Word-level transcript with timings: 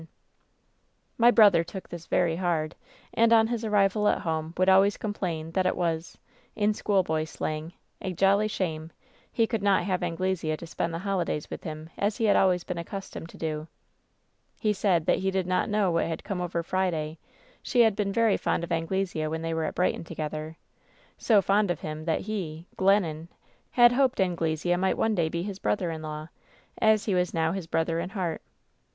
WHEN 0.01 0.07
SHADOWS 0.07 0.21
DIE 1.17 1.27
817 1.27 1.27
"My 1.27 1.31
brother 1.31 1.63
took 1.63 1.87
this 1.87 2.07
very 2.07 2.35
hard, 2.37 2.75
and 3.13 3.31
on 3.31 3.45
his 3.53 3.63
arrival 3.63 4.07
at 4.07 4.21
home 4.21 4.55
would 4.57 4.67
always 4.67 4.97
complain 4.97 5.51
that 5.51 5.67
it 5.67 5.75
was— 5.77 6.17
in 6.55 6.73
school 6.73 7.03
boy 7.03 7.23
slang— 7.23 7.73
^^a 8.01 8.15
jolly 8.15 8.47
shame' 8.47 8.91
he 9.31 9.45
could 9.45 9.61
not 9.61 9.83
have 9.83 10.01
Anglesea 10.01 10.57
to 10.57 10.65
spend 10.65 10.91
the 10.91 10.97
holidays 11.05 11.51
with 11.51 11.63
him 11.63 11.91
as 11.99 12.17
he 12.17 12.25
had 12.25 12.35
always 12.35 12.63
been 12.63 12.79
accustomed 12.79 13.29
to 13.29 13.37
do. 13.37 13.67
"He 14.59 14.73
said 14.73 15.05
that 15.05 15.19
he 15.19 15.29
did 15.29 15.45
not 15.45 15.69
know 15.69 15.91
what 15.91 16.07
had 16.07 16.23
come 16.23 16.41
over 16.41 16.63
'Friday.' 16.63 17.19
She 17.61 17.81
had 17.81 17.95
been 17.95 18.11
very 18.11 18.37
fond 18.37 18.63
of 18.63 18.71
Anglesea 18.71 19.27
when 19.27 19.43
they 19.43 19.53
were 19.53 19.65
at 19.65 19.75
Brighton 19.75 20.03
together. 20.03 20.57
So 21.19 21.43
fond 21.43 21.69
of 21.69 21.81
him 21.81 22.05
that 22.05 22.21
he— 22.21 22.65
Glennon— 22.75 23.27
^had 23.77 23.91
hoped 23.91 24.19
Anglesea 24.19 24.69
mi^t 24.73 24.95
one 24.95 25.13
day 25.13 25.29
be 25.29 25.43
his 25.43 25.59
brother 25.59 25.91
in 25.91 26.01
law, 26.01 26.29
as 26.81 27.05
he 27.05 27.13
was 27.13 27.35
now 27.35 27.51
his 27.51 27.67
brother 27.67 27.99
in 27.99 28.09
heart. 28.09 28.41